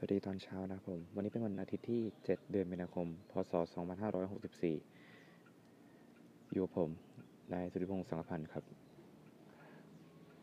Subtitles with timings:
[0.00, 3.52] สวัสดีตอนเช้านะครับผม วันนี้เป็นวันอาทิตย์ที่ 7 เดือนมีนาคม พศ
[4.98, 6.90] 2564 อยู่กับผม
[7.52, 8.64] นายสุริพงศ์สังกพันธ์ครับ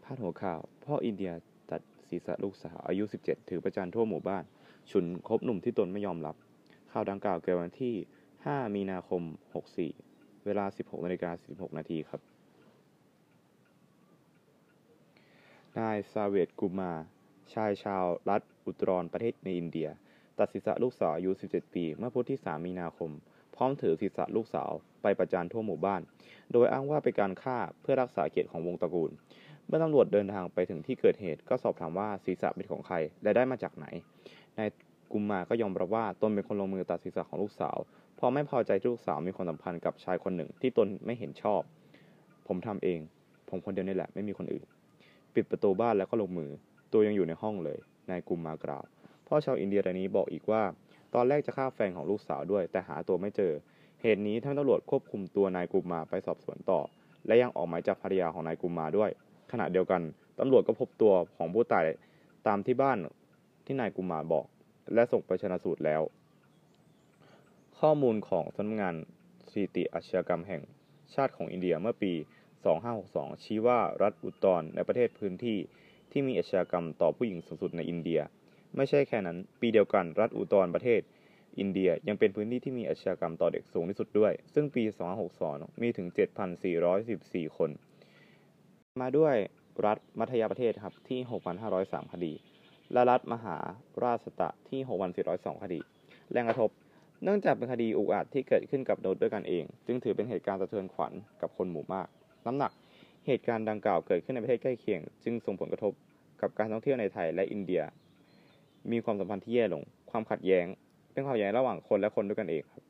[0.03, 1.31] พาดหัวข่าว พ่ออินเดีย
[1.71, 4.43] ตัดศีรษะลูกสาวอายุ 17 ถือประจานทั่วหมู่บ้าน
[4.91, 6.35] ฉุนคบหนุ่มที่ตนไม่ยอมรับ
[6.91, 7.95] ข่าวดังกล่าวเกิดวันที่
[8.35, 9.21] 5 มีนาคม
[9.83, 12.21] 64 เวลา 16นาฬิกา46นาทีครับ
[15.77, 16.91] นายซาเวตกุมา
[17.53, 19.89] ชายชาวรัฐอุตรรประเทศในอินเดีย
[20.39, 23.11] ตัดศีรษะลูกสาวอายุ 17 ปี เมื่อพุธที่ 3 มีนาคม
[23.55, 26.01] พร้อมถือศีรษะลูกสาวไปประจานทั่วหมู่บ้าน
[26.51, 29.11] โดยอ้างว่าเป็นการฆ่าเพื่อรักษาเกียรติของวงตระกูล
[29.67, 33.85] เมื่อตำรวจเดินทางไปถึงที่เกิดเหตุ ก็สอบถามว่าศีรษะเป็นของใครและได้มาจากไหน
[34.57, 34.69] นาย
[35.11, 37.77] กุมมาก็ยอมรับว่าตนเป็นคนลงมือตัดศีรษะของลูกสาว
[38.15, 41.61] เพราะไม่พอใจที่ลูกสาวมีความสัมพันธ์กับชายคนหนึ่งที่ตนไม่เห็นชอบ
[42.47, 42.99] ผมทำเอง
[43.49, 44.65] ผมคนเดียวนี่แหละไม่มีคนอื่น
[45.33, 46.51] ปิดประตูบ้านแล้วก็ลงมือ
[46.95, 47.79] ตัวยังอยู่ในห้องเลย
[48.11, 48.83] นายกุมมากล่าว
[49.27, 50.63] พ่อชาวอินเดียรายนี้บอกอีกว่า
[51.13, 53.53] ตอนแรกจะฆ่าแฟนของลูกสาวด้วย แต่หาตัวไม่เจอ
[54.01, 56.79] เหตุนี้ท่านตำรวจควบคุมตัวนายกุมมาไปสอบสวนต่อ
[57.27, 59.09] และยังออกหมายจับภรรยาของนายกุมมาด้วย
[59.51, 60.01] ขณะเดียวกัน
[60.39, 61.85] ตำรวจก็พบตัวของผู้ตาย
[62.47, 62.97] ตามที่บ้าน
[63.65, 64.45] ที่นายกุมมาบอก
[64.93, 66.01] และส่งไปชนะสูตรแล้ว
[67.79, 68.95] ข้อมูลของสำนักงาน
[69.49, 70.61] สถิติอาชญากรรมแห่ง
[71.13, 72.13] ชาติของอินเดียเมื่อปี
[72.63, 75.57] 2562 ชี้ว่ารัฐอุตตรในประเทศพื้นที่
[76.17, 78.19] ที่มีอาชญากรรมต่อผู้หญิงสูงสุดในอินเดีย
[78.75, 81.01] ไม่ใช่แค่นั้น ปีเดียวกันรัฐอุตรประเทศ
[81.59, 84.83] อินเดียยังเป็นพื้นที่ที่มีอาชญากรรมต่อเด็กสูงที่สุดด้วย ซึ่งปี
[85.33, 86.07] 2562 มีถึง
[86.83, 87.69] 7,414 คน
[89.01, 89.35] มาด้วย
[89.85, 91.19] รัฐมัธยประเทศครับที่
[91.65, 92.33] 6,503 คดี
[92.93, 93.57] และรัฐมหา
[94.03, 94.81] ราชตะที่
[95.21, 95.79] 6,402 คดี
[96.31, 96.69] แรงกระทบ
[97.23, 102.07] เนื่องจากเป็นคดีอุกอาจที่เกิดขึ้นกับโนดด้วยกันเอง จึงถือเป็นเหตุการณ์สะเทือนขวัญกับคนหมู่มาก
[102.45, 102.71] น้ำหนัก
[103.25, 105.93] เหตุการณ์ดังกล่าวเกิดขึ้นในประเทศใกล้เคียง จึงส่งผลกระทบ
[106.41, 107.81] กับการท่องเที่ยวในไทยและอินเดีย
[108.91, 110.65] มีความสัมพันธ์ที่แย่ลง ความขัดแย้ง
[111.13, 112.83] เป็นความขัดแย้งระหว่างคนและคนด้วยกันเองครับ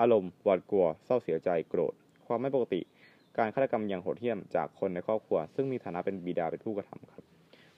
[0.00, 1.94] อารมณ์หวาดกลัว เศร้าเสียใจ โกรธ
[2.26, 2.80] ความไม่ปกติ
[3.38, 7.24] การฆาตกรรมอย่างโหดเหี้ยมจากคนในครอบครัว ซึ่งมีฐานะเป็นบิดาเป็นผู้กระทำครับ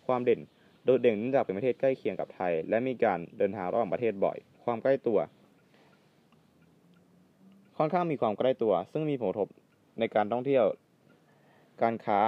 [0.06, 0.40] ความเด่น
[0.84, 5.18] โดดเด่นเนื่องจากเป็นประเทศใกล้เคียงกับไทย และมีการเดินทางระหว่างประเทศบ่อย ความใกล้ตัว
[7.78, 9.48] ค่อนข้างมีความใกล้ตัว ซึ่งมีผลกระทบ
[9.98, 10.64] ในการท่องเที่ยว
[11.82, 12.18] การค้า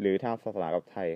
[0.00, 1.08] หรือทางศาสนากับไทย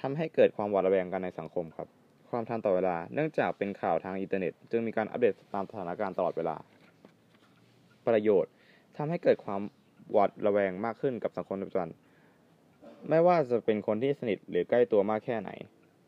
[0.00, 1.88] ทำให้เกิดความหวาดระแวงกันในสังคมครับ
[2.30, 6.56] ความทันต่อเวลา เนื่องจากเป็นข่าวทางอินเทอร์เน็ต จึงมีการอัปเดตตามสถานการณ์ตลอดเวลา
[8.06, 8.52] ประโยชน์
[8.96, 9.60] ทำให้เกิดความ
[10.12, 11.90] หวาดระแวงมากขึ้นกับสังคมปัจจุบัน
[13.08, 15.50] ไม่ว่าจะเป็นคนที่สนิทหรือใกล้ตัวมากแค่ไหน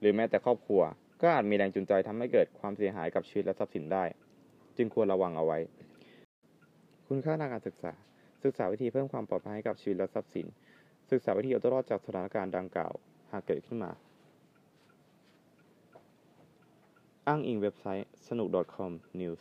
[0.00, 0.82] หรือแม้แต่ครอบครัว
[1.22, 4.04] ก็อาจมีแรงจูงใจทำให้เกิดความเสียหายกับชีวิตและทรัพย์สินได้
[4.76, 5.58] จึงควรระวังเอาไว้
[7.06, 7.92] คุณค่าทางการศึกษา
[8.44, 10.46] ศึกษาวิธีเพิ่มความปลอดภัยให้กับชีวิตและทรัพย์สิน
[11.10, 12.92] ศึกษาวิธีเอาตัวรอดจากสถานการณ์ดังกล่าว
[13.32, 13.92] หากเกิดขึ้นมา
[17.28, 19.40] อ้างอิงเว็บไซต์สนุก .com news